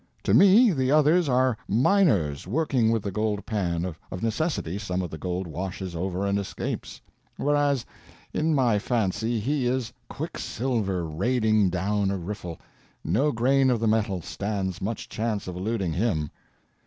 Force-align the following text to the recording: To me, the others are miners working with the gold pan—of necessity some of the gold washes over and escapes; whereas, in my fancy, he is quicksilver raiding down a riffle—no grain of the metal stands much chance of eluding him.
To 0.23 0.33
me, 0.33 0.71
the 0.71 0.89
others 0.89 1.29
are 1.29 1.55
miners 1.67 2.47
working 2.47 2.89
with 2.91 3.03
the 3.03 3.11
gold 3.11 3.45
pan—of 3.45 4.23
necessity 4.23 4.79
some 4.79 5.03
of 5.03 5.11
the 5.11 5.17
gold 5.19 5.45
washes 5.45 5.95
over 5.95 6.25
and 6.25 6.39
escapes; 6.39 7.01
whereas, 7.37 7.85
in 8.33 8.55
my 8.55 8.79
fancy, 8.79 9.39
he 9.39 9.67
is 9.67 9.93
quicksilver 10.09 11.05
raiding 11.07 11.69
down 11.69 12.09
a 12.09 12.17
riffle—no 12.17 13.31
grain 13.31 13.69
of 13.69 13.79
the 13.79 13.87
metal 13.87 14.23
stands 14.23 14.81
much 14.81 15.07
chance 15.07 15.47
of 15.47 15.55
eluding 15.55 15.93
him. 15.93 16.31